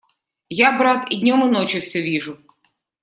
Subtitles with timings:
[0.59, 2.39] Я, брат, и днем и ночью все вижу.